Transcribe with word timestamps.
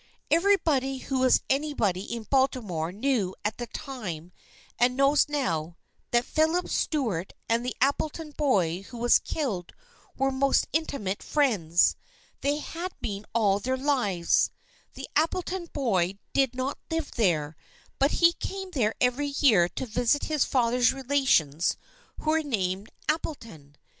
Everybody 0.31 0.97
who 0.97 1.23
is 1.25 1.41
anybody 1.47 2.01
in 2.01 2.23
Baltimore 2.23 2.91
knew 2.91 3.35
at 3.45 3.59
the 3.59 3.67
time 3.67 4.31
and 4.79 4.97
knows 4.97 5.29
now, 5.29 5.77
that 6.09 6.25
Philip 6.25 6.69
Stuart 6.69 7.33
and 7.47 7.63
the 7.63 7.75
Appleton 7.81 8.31
boy 8.31 8.81
who 8.81 8.97
was 8.97 9.19
killed 9.19 9.73
were 10.17 10.31
most 10.31 10.65
intimate 10.73 11.21
friends. 11.21 11.95
They 12.41 12.57
had 12.57 12.93
been 12.99 13.27
all 13.35 13.59
their 13.59 13.77
lives. 13.77 14.49
The 14.95 15.07
Appleton 15.15 15.67
boy 15.71 16.17
did 16.33 16.55
not 16.55 16.79
live 16.89 17.11
there, 17.11 17.55
but 17.99 18.09
he 18.09 18.33
came 18.33 18.71
there 18.71 18.95
every 18.99 19.27
year 19.39 19.69
to 19.69 19.85
visit 19.85 20.23
his 20.23 20.45
father's 20.45 20.91
relations 20.93 21.77
who 22.21 22.31
were 22.31 22.41
named 22.41 22.89
Apple 23.07 23.35
ton. 23.35 23.75